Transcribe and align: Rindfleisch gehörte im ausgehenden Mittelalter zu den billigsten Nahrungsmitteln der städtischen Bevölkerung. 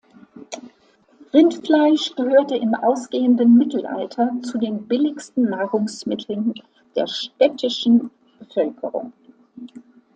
Rindfleisch 1.31 2.15
gehörte 2.15 2.55
im 2.55 2.73
ausgehenden 2.73 3.55
Mittelalter 3.55 4.31
zu 4.41 4.57
den 4.57 4.87
billigsten 4.87 5.43
Nahrungsmitteln 5.43 6.55
der 6.95 7.05
städtischen 7.05 8.09
Bevölkerung. 8.39 9.13